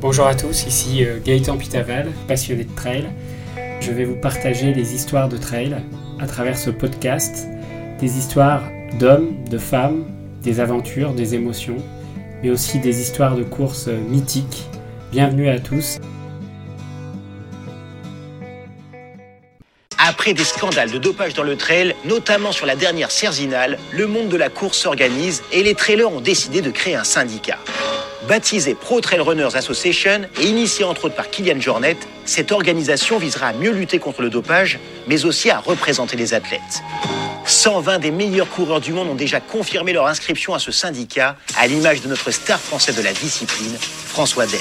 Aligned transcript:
Bonjour 0.00 0.26
à 0.26 0.34
tous, 0.34 0.64
ici 0.66 1.04
euh, 1.04 1.18
Gaëtan 1.22 1.58
Pitaval, 1.58 2.10
passionné 2.26 2.64
de 2.64 2.74
trail. 2.74 3.04
Je 3.82 3.92
vais 3.92 4.06
vous 4.06 4.16
partager 4.16 4.72
des 4.72 4.94
histoires 4.94 5.28
de 5.28 5.36
trail 5.36 5.76
à 6.18 6.26
travers 6.26 6.56
ce 6.56 6.70
podcast, 6.70 7.46
des 8.00 8.16
histoires 8.16 8.62
d'hommes, 8.98 9.44
de 9.50 9.58
femmes, 9.58 10.06
des 10.42 10.58
aventures, 10.58 11.12
des 11.12 11.34
émotions, 11.34 11.76
mais 12.42 12.48
aussi 12.48 12.78
des 12.78 13.02
histoires 13.02 13.36
de 13.36 13.42
courses 13.42 13.88
euh, 13.88 13.98
mythiques. 14.08 14.64
Bienvenue 15.12 15.50
à 15.50 15.58
tous. 15.58 15.98
Après 19.98 20.32
des 20.32 20.44
scandales 20.44 20.92
de 20.92 20.98
dopage 20.98 21.34
dans 21.34 21.42
le 21.42 21.58
trail, 21.58 21.94
notamment 22.06 22.52
sur 22.52 22.64
la 22.64 22.74
dernière 22.74 23.10
Cerzinal, 23.10 23.78
le 23.92 24.06
monde 24.06 24.30
de 24.30 24.38
la 24.38 24.48
course 24.48 24.78
s'organise 24.78 25.42
et 25.52 25.62
les 25.62 25.74
trailers 25.74 26.10
ont 26.10 26.22
décidé 26.22 26.62
de 26.62 26.70
créer 26.70 26.94
un 26.94 27.04
syndicat. 27.04 27.58
Baptisé 28.28 28.74
Pro 28.74 29.00
Trail 29.00 29.20
Runners 29.20 29.54
Association 29.56 30.22
et 30.38 30.46
initié 30.46 30.84
entre 30.84 31.06
autres 31.06 31.14
par 31.14 31.30
Kylian 31.30 31.58
Jornet, 31.58 31.96
cette 32.26 32.52
organisation 32.52 33.18
visera 33.18 33.46
à 33.46 33.52
mieux 33.54 33.72
lutter 33.72 33.98
contre 33.98 34.20
le 34.20 34.28
dopage, 34.28 34.78
mais 35.08 35.24
aussi 35.24 35.48
à 35.48 35.58
représenter 35.58 36.18
les 36.18 36.34
athlètes. 36.34 36.82
120 37.46 37.98
des 37.98 38.10
meilleurs 38.10 38.48
coureurs 38.50 38.82
du 38.82 38.92
monde 38.92 39.08
ont 39.08 39.14
déjà 39.14 39.40
confirmé 39.40 39.94
leur 39.94 40.06
inscription 40.06 40.52
à 40.52 40.58
ce 40.58 40.70
syndicat, 40.70 41.36
à 41.58 41.66
l'image 41.66 42.02
de 42.02 42.08
notre 42.08 42.30
star 42.30 42.60
français 42.60 42.92
de 42.92 43.00
la 43.00 43.12
discipline, 43.14 43.74
François 43.78 44.44
Den. 44.44 44.60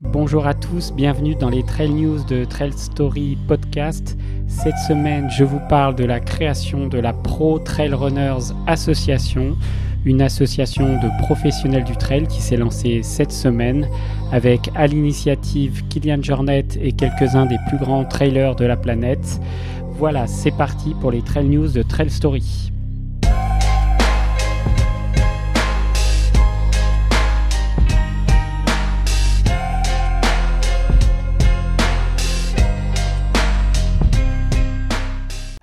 Bonjour 0.00 0.46
à 0.46 0.54
tous, 0.54 0.92
bienvenue 0.92 1.34
dans 1.34 1.50
les 1.50 1.62
Trail 1.62 1.90
News 1.90 2.24
de 2.24 2.46
Trail 2.46 2.72
Story 2.72 3.36
Podcast. 3.46 4.16
Cette 4.48 4.78
semaine, 4.88 5.28
je 5.30 5.44
vous 5.44 5.60
parle 5.68 5.94
de 5.94 6.04
la 6.04 6.18
création 6.18 6.86
de 6.86 6.98
la 6.98 7.12
Pro 7.12 7.58
Trail 7.58 7.92
Runners 7.92 8.52
Association, 8.66 9.56
une 10.04 10.22
association 10.22 11.00
de 11.00 11.22
professionnels 11.22 11.84
du 11.84 11.96
trail 11.96 12.26
qui 12.26 12.40
s'est 12.40 12.56
lancée 12.56 13.00
cette 13.02 13.32
semaine 13.32 13.88
avec 14.32 14.70
à 14.74 14.86
l'initiative 14.86 15.84
Kylian 15.88 16.22
Jornet 16.22 16.66
et 16.80 16.92
quelques-uns 16.92 17.46
des 17.46 17.58
plus 17.68 17.78
grands 17.78 18.04
trailers 18.04 18.56
de 18.56 18.64
la 18.64 18.76
planète. 18.76 19.40
Voilà, 19.98 20.26
c'est 20.26 20.56
parti 20.56 20.94
pour 21.00 21.10
les 21.10 21.22
Trail 21.22 21.46
News 21.46 21.68
de 21.68 21.82
Trail 21.82 22.10
Story. 22.10 22.70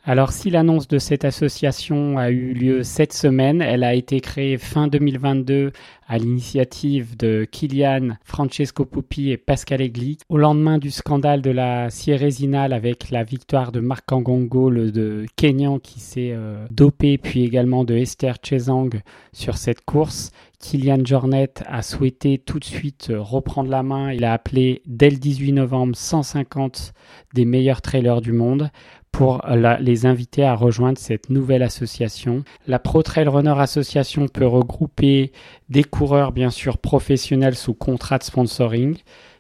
Alors 0.10 0.32
si 0.32 0.50
l'annonce 0.50 0.88
de 0.88 1.00
cette 1.00 1.26
association 1.26 2.18
a 2.18 2.30
eu 2.30 2.54
lieu 2.54 2.84
cette 2.84 3.12
semaine, 3.12 3.62
elle 3.62 3.84
a 3.84 3.94
été 3.94 4.22
créée 4.22 4.58
fin 4.58 4.88
2022 4.88 5.74
à 6.08 6.18
l'initiative 6.18 7.18
de 7.18 7.46
Kylian, 7.52 8.12
Francesco 8.24 8.86
Pupi 8.86 9.32
et 9.32 9.36
Pascal 9.36 9.82
Egli, 9.82 10.18
au 10.30 10.38
lendemain 10.38 10.78
du 10.78 10.92
scandale 10.92 11.42
de 11.42 11.52
la 11.52 11.90
Sierresinal 11.90 12.72
avec 12.72 13.10
la 13.12 13.26
victoire 13.26 13.74
de 13.74 13.82
Marc 13.82 14.10
Angongo, 14.10 14.70
le 14.70 14.94
de 14.94 15.26
Kenyan 15.36 15.78
qui 15.78 16.00
s'est 16.00 16.32
euh, 16.32 16.66
dopé, 16.72 17.18
puis 17.18 17.44
également 17.44 17.84
de 17.84 17.98
Esther 17.98 18.38
Chezang 18.42 19.02
sur 19.34 19.58
cette 19.58 19.84
course. 19.84 20.32
Kylian 20.60 21.04
Jornet 21.04 21.54
a 21.66 21.82
souhaité 21.82 22.38
tout 22.40 22.60
de 22.60 22.64
suite 22.64 23.10
euh, 23.10 23.20
reprendre 23.20 23.70
la 23.70 23.84
main. 23.84 24.14
Il 24.14 24.24
a 24.24 24.32
appelé 24.32 24.82
dès 24.86 25.10
le 25.10 25.18
18 25.18 25.52
novembre 25.52 25.98
150 25.98 26.94
des 27.34 27.44
meilleurs 27.44 27.82
trailers 27.82 28.22
du 28.22 28.32
monde 28.32 28.72
pour 29.18 29.42
les 29.80 30.06
inviter 30.06 30.44
à 30.44 30.54
rejoindre 30.54 31.00
cette 31.00 31.32
nouvelle 31.32 31.64
association. 31.64 32.44
La 32.68 32.78
Pro 32.78 33.02
Trail 33.02 33.28
Runner 33.28 33.56
Association 33.58 34.28
peut 34.28 34.46
regrouper 34.46 35.32
des 35.70 35.84
coureurs 35.84 36.32
bien 36.32 36.52
sûr 36.52 36.78
professionnels 36.78 37.56
sous 37.56 37.73
contrat 37.73 38.20
de 38.20 38.23
sponsoring 38.23 38.95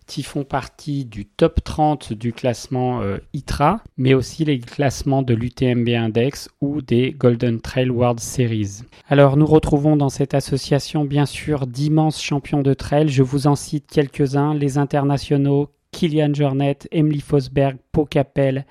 qui 0.07 0.23
font 0.23 0.43
partie 0.43 1.05
du 1.05 1.27
top 1.27 1.63
30 1.63 2.13
du 2.13 2.33
classement 2.33 3.01
euh, 3.01 3.19
ITRA, 3.33 3.83
mais 3.97 4.15
aussi 4.15 4.45
les 4.45 4.57
classements 4.57 5.21
de 5.21 5.35
l'UTMB 5.35 5.89
Index 5.89 6.49
ou 6.59 6.81
des 6.81 7.11
Golden 7.11 7.61
Trail 7.61 7.91
World 7.91 8.19
Series. 8.19 8.79
Alors 9.07 9.37
nous 9.37 9.45
retrouvons 9.45 9.95
dans 9.95 10.09
cette 10.09 10.33
association 10.33 11.05
bien 11.05 11.27
sûr 11.27 11.67
d'immenses 11.67 12.19
champions 12.19 12.63
de 12.63 12.73
trail, 12.73 13.09
je 13.09 13.21
vous 13.21 13.45
en 13.45 13.55
cite 13.55 13.85
quelques-uns, 13.85 14.55
les 14.55 14.79
internationaux 14.79 15.69
Kilian 15.91 16.33
Jornet, 16.33 16.79
Emily 16.91 17.21
Fosberg, 17.21 17.77
Pau 17.91 18.05
Capel, 18.05 18.65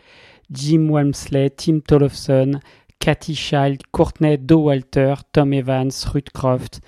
Jim 0.51 0.89
Walmsley, 0.89 1.51
Tim 1.51 1.81
Tollefson, 1.81 2.61
Cathy 2.99 3.35
Child, 3.35 3.83
Courtney 3.93 4.39
Dowalter, 4.39 5.15
Tom 5.33 5.53
Evans, 5.53 6.07
Ruth 6.13 6.31
Croft, 6.31 6.81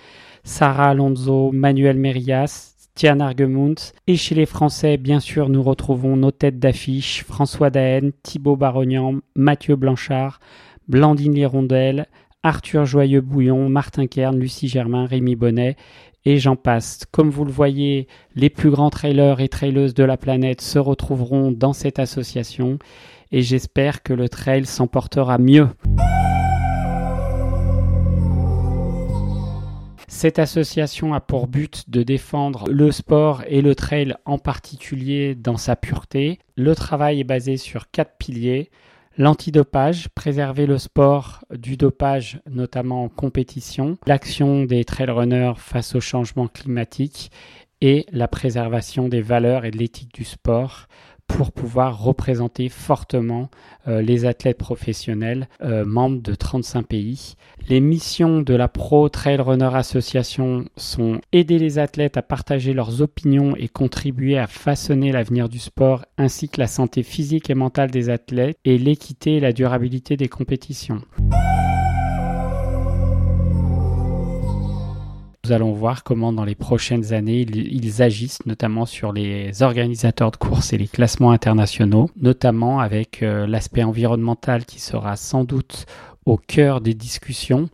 Sarah 0.45 0.91
Alonso, 0.91 1.53
Manuel 1.53 1.97
Merias, 1.97 2.75
Tian 2.95 3.21
Argemunt. 3.21 3.75
Et 4.07 4.17
chez 4.17 4.35
les 4.35 4.47
Français, 4.47 4.97
bien 4.97 5.21
sûr, 5.21 5.49
nous 5.49 5.63
retrouvons 5.63 6.17
nos 6.17 6.31
têtes 6.31 6.59
d'affiche 6.59 7.25
François 7.25 7.71
Daen, 7.71 8.13
Thibaut 8.23 8.57
Barognan, 8.57 9.21
Mathieu 9.37 9.77
Blanchard, 9.77 10.41
Blandine 10.89 11.35
Lirondelle, 11.35 12.07
Arthur 12.43 12.87
Joyeux-Bouillon, 12.87 13.69
Martin 13.69 14.07
Kern, 14.07 14.39
Lucie 14.39 14.69
Germain, 14.69 15.07
Rémi 15.07 15.37
Bonnet 15.37 15.77
et 16.25 16.39
j'en 16.39 16.57
passe. 16.57 17.05
Comme 17.11 17.31
vous 17.31 17.45
le 17.45 17.53
voyez, 17.53 18.07
les 18.35 18.51
plus 18.51 18.71
grands 18.71 18.91
trailers 18.91 19.41
et 19.41 19.49
traileuses 19.49 19.95
de 19.95 20.05
la 20.05 20.17
planète 20.17 20.61
se 20.61 20.79
retrouveront 20.79 21.53
dans 21.53 21.73
cette 21.73 21.99
association 21.99 22.79
et 23.33 23.43
j'espère 23.43 24.03
que 24.03 24.13
le 24.13 24.29
trail 24.29 24.67
s'emportera 24.67 25.39
mieux. 25.39 25.69
Cette 30.21 30.39
association 30.41 31.15
a 31.15 31.21
pour 31.21 31.47
but 31.47 31.89
de 31.91 32.03
défendre 32.03 32.69
le 32.69 32.91
sport 32.91 33.45
et 33.47 33.63
le 33.63 33.75
trail 33.75 34.17
en 34.25 34.39
particulier 34.39 35.35
dans 35.37 35.59
sa 35.59 35.77
pureté. 35.77 36.41
Le 36.57 36.75
travail 36.75 37.21
est 37.21 37.25
basé 37.25 37.57
sur 37.57 37.91
quatre 37.91 38.17
piliers. 38.19 38.71
L'antidopage, 39.17 40.09
préserver 40.09 40.67
le 40.67 40.79
sport 40.79 41.45
du 41.55 41.77
dopage, 41.77 42.41
notamment 42.51 43.05
en 43.05 43.09
compétition, 43.09 43.97
l'action 44.07 44.65
des 44.65 44.85
trail 44.85 45.11
runners 45.11 45.55
face 45.57 45.95
au 45.95 46.01
changement 46.01 46.49
climatique 46.49 47.31
et 47.81 48.07
la 48.13 48.29
préservation 48.29 49.09
des 49.09 49.23
valeurs 49.23 49.65
et 49.65 49.71
de 49.71 49.79
l'éthique 49.79 50.15
du 50.15 50.25
sport 50.25 50.87
pour 51.29 51.53
pouvoir 51.53 52.03
représenter 52.03 52.69
fortement 52.69 53.51
euh, 53.87 54.01
les 54.03 54.25
athlètes 54.25 54.59
professionnels 54.59 55.47
euh, 55.63 55.85
membres 55.85 56.23
de 56.23 56.35
35 56.35 56.87
pays. 56.87 57.35
Les 57.69 57.81
missions 57.81 58.41
de 58.41 58.55
la 58.55 58.67
Pro 58.67 59.09
Trail 59.11 59.41
Runner 59.41 59.71
Association 59.73 60.65
sont 60.77 61.21
aider 61.33 61.59
les 61.59 61.79
athlètes 61.79 62.17
à 62.17 62.23
partager 62.23 62.73
leurs 62.73 63.03
opinions 63.03 63.55
et 63.57 63.69
contribuer 63.69 64.39
à 64.39 64.47
façonner 64.47 65.13
l'avenir 65.13 65.49
du 65.49 65.59
sport 65.59 66.07
ainsi 66.17 66.49
que 66.49 66.61
la 66.61 66.67
santé 66.67 67.03
physique 67.03 67.51
et 67.51 67.55
mentale 67.55 67.91
des 67.91 68.09
athlètes 68.09 68.57
et 68.65 68.79
l'équité 68.79 69.37
et 69.37 69.41
la 69.41 69.53
durabilité 69.53 70.17
des 70.17 70.29
compétitions. 70.29 71.03
Allons 75.51 75.73
voir 75.73 76.05
comment 76.05 76.33
dans 76.33 76.45
les 76.45 76.55
prochaines 76.55 77.13
années 77.13 77.41
ils, 77.41 78.03
agissent, 78.03 78.45
notamment 78.47 78.87
sur 78.87 79.13
les 79.13 79.63
organisateurs 79.63 80.31
de 80.31 80.37
courses 80.37 80.73
et 80.73 80.79
les 80.79 80.89
classements 80.89 81.31
internationaux, 81.31 82.11
notamment 82.21 82.81
avec 82.81 83.23
euh, 83.23 83.47
l'aspect 83.47 83.83
environnemental 83.83 84.65
qui 84.65 84.81
sera 84.81 85.17
sans 85.17 85.45
doute 85.45 85.87
au 86.27 86.37
cœur 86.37 86.81
des 86.81 86.95
discussions, 86.95 87.71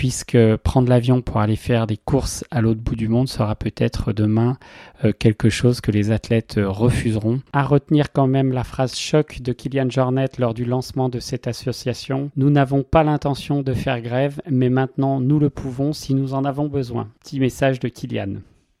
puisque 0.00 0.56
prendre 0.64 0.88
l'avion 0.88 1.20
pour 1.20 1.40
aller 1.40 1.56
faire 1.56 1.86
des 1.86 1.98
courses 1.98 2.42
à 2.50 2.62
l'autre 2.62 2.80
bout 2.80 2.96
du 2.96 3.06
monde 3.06 3.28
sera 3.28 3.54
peut-être 3.54 4.14
demain 4.14 4.56
euh, 5.04 5.12
quelque 5.12 5.50
chose 5.50 5.82
que 5.82 5.90
les 5.90 6.10
athlètes 6.10 6.56
euh, 6.56 6.70
refuseront. 6.70 7.42
À 7.52 7.64
retenir 7.64 8.10
quand 8.10 8.26
même 8.26 8.50
la 8.50 8.64
phrase 8.64 8.96
choc 8.96 9.42
de 9.42 9.52
Kylian 9.52 9.90
Jornet 9.90 10.30
lors 10.38 10.54
du 10.54 10.64
lancement 10.64 11.10
de 11.10 11.20
cette 11.20 11.46
association. 11.48 12.30
Nous 12.36 12.48
n'avons 12.48 12.82
pas 12.82 13.04
l'intention 13.04 13.60
de 13.60 13.74
faire 13.74 14.00
grève, 14.00 14.40
mais 14.50 14.70
maintenant 14.70 15.20
nous 15.20 15.38
le 15.38 15.50
pouvons 15.50 15.92
si 15.92 16.14
nous 16.14 16.32
en 16.32 16.46
avons 16.46 16.68
besoin. 16.68 17.08
Petit 17.22 17.38
message 17.38 17.78
de 17.78 17.88
Kylian. 17.88 18.36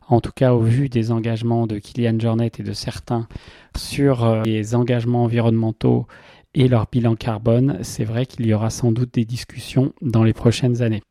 En 0.08 0.22
tout 0.22 0.32
cas, 0.34 0.54
au 0.54 0.60
vu 0.60 0.88
des 0.88 1.12
engagements 1.12 1.66
de 1.66 1.78
Kylian 1.78 2.18
Jornet 2.18 2.50
et 2.58 2.62
de 2.62 2.72
certains 2.72 3.28
sur 3.76 4.24
euh, 4.24 4.42
les 4.44 4.74
engagements 4.74 5.24
environnementaux 5.24 6.06
et 6.54 6.68
leur 6.68 6.86
bilan 6.90 7.14
carbone, 7.14 7.78
c'est 7.82 8.04
vrai 8.04 8.26
qu'il 8.26 8.46
y 8.46 8.54
aura 8.54 8.70
sans 8.70 8.92
doute 8.92 9.14
des 9.14 9.24
discussions 9.24 9.92
dans 10.02 10.24
les 10.24 10.32
prochaines 10.32 10.82
années. 10.82 11.02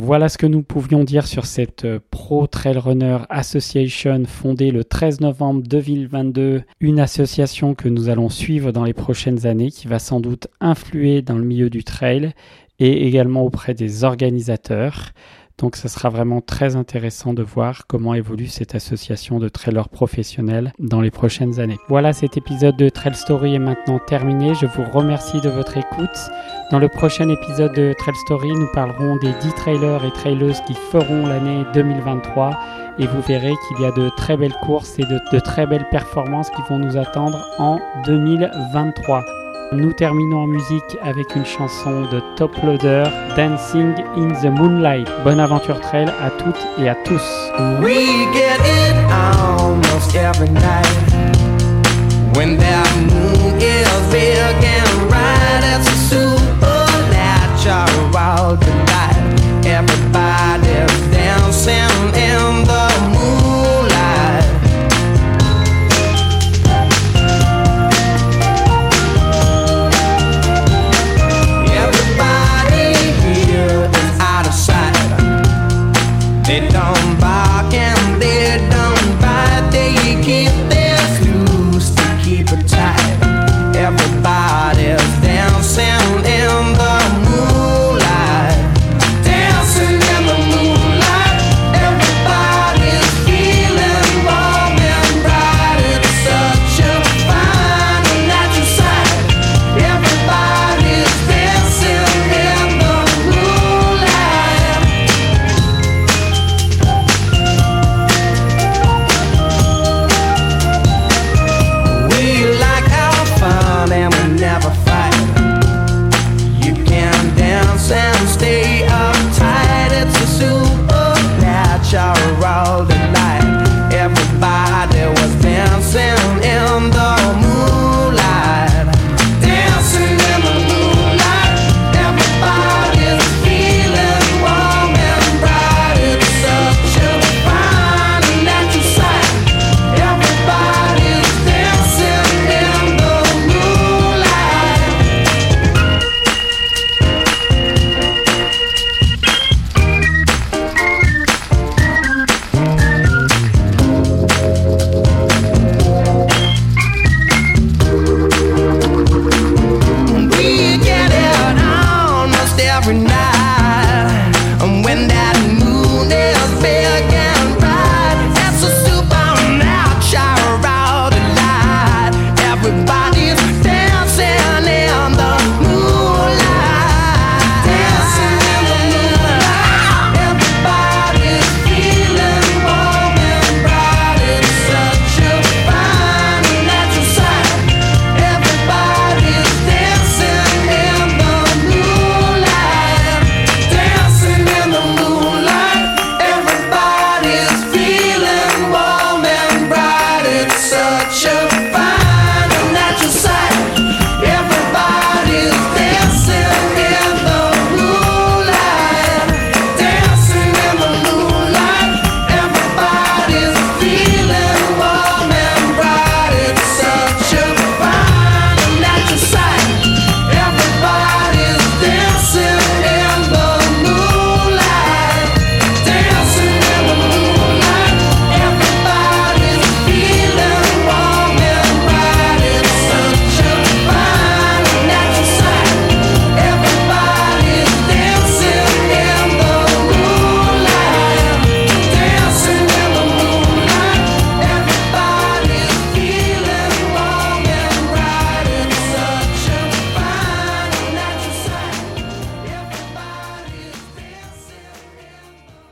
Voilà 0.00 0.28
ce 0.28 0.38
que 0.38 0.46
nous 0.46 0.62
pouvions 0.62 1.02
dire 1.02 1.26
sur 1.26 1.44
cette 1.44 1.84
euh, 1.84 1.98
Pro 2.10 2.46
Trail 2.46 2.78
Runner 2.78 3.18
Association 3.30 4.22
fondée 4.26 4.70
le 4.70 4.84
13 4.84 5.20
novembre 5.20 5.62
2022, 5.66 6.62
une 6.78 7.00
association 7.00 7.74
que 7.74 7.88
nous 7.88 8.08
allons 8.08 8.28
suivre 8.28 8.70
dans 8.70 8.84
les 8.84 8.92
prochaines 8.92 9.44
années 9.44 9.72
qui 9.72 9.88
va 9.88 9.98
sans 9.98 10.20
doute 10.20 10.46
influer 10.60 11.20
dans 11.20 11.36
le 11.36 11.42
milieu 11.42 11.68
du 11.68 11.82
trail 11.82 12.32
et 12.78 13.08
également 13.08 13.42
auprès 13.42 13.74
des 13.74 14.04
organisateurs. 14.04 15.10
Donc 15.58 15.74
ce 15.74 15.88
sera 15.88 16.08
vraiment 16.08 16.40
très 16.40 16.76
intéressant 16.76 17.34
de 17.34 17.42
voir 17.42 17.86
comment 17.88 18.14
évolue 18.14 18.46
cette 18.46 18.76
association 18.76 19.40
de 19.40 19.48
trailers 19.48 19.88
professionnels 19.88 20.72
dans 20.78 21.00
les 21.00 21.10
prochaines 21.10 21.58
années. 21.58 21.78
Voilà, 21.88 22.12
cet 22.12 22.36
épisode 22.36 22.76
de 22.76 22.88
Trail 22.88 23.14
Story 23.14 23.56
est 23.56 23.58
maintenant 23.58 23.98
terminé. 23.98 24.54
Je 24.54 24.66
vous 24.66 24.84
remercie 24.92 25.40
de 25.40 25.48
votre 25.48 25.76
écoute. 25.76 26.30
Dans 26.70 26.78
le 26.78 26.88
prochain 26.88 27.28
épisode 27.28 27.74
de 27.74 27.92
Trail 27.98 28.14
Story, 28.26 28.52
nous 28.52 28.68
parlerons 28.72 29.16
des 29.16 29.32
10 29.40 29.54
trailers 29.54 30.04
et 30.04 30.12
traileuses 30.12 30.60
qui 30.66 30.74
feront 30.74 31.26
l'année 31.26 31.64
2023 31.74 32.50
et 32.98 33.06
vous 33.06 33.22
verrez 33.22 33.54
qu'il 33.66 33.80
y 33.80 33.86
a 33.86 33.92
de 33.92 34.10
très 34.16 34.36
belles 34.36 34.56
courses 34.62 34.98
et 34.98 35.04
de 35.04 35.38
très 35.40 35.66
belles 35.66 35.88
performances 35.90 36.50
qui 36.50 36.62
vont 36.68 36.78
nous 36.78 36.96
attendre 36.96 37.44
en 37.58 37.80
2023. 38.06 39.24
Nous 39.70 39.92
terminons 39.92 40.44
en 40.44 40.46
musique 40.46 40.96
avec 41.02 41.36
une 41.36 41.44
chanson 41.44 42.02
de 42.10 42.22
Top 42.36 42.56
Loader, 42.62 43.04
Dancing 43.36 43.92
in 44.16 44.28
the 44.40 44.46
Moonlight. 44.46 45.06
Bonne 45.24 45.40
aventure 45.40 45.78
trail 45.80 46.08
à 46.22 46.30
toutes 46.30 46.66
et 46.78 46.88
à 46.88 46.94
tous. 47.04 47.22